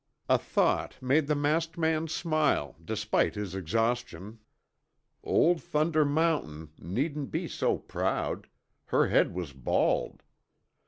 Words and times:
A 0.27 0.39
thought 0.39 0.99
made 0.99 1.27
the 1.27 1.35
masked 1.35 1.77
man 1.77 2.07
smile 2.07 2.75
despite 2.83 3.35
his 3.35 3.53
exhaustion. 3.53 4.39
Old 5.23 5.61
Thunder 5.61 6.03
Mountain 6.03 6.71
needn't 6.79 7.29
be 7.29 7.47
so 7.47 7.77
proud 7.77 8.47
her 8.85 9.09
head 9.09 9.31
was 9.31 9.53
bald. 9.53 10.23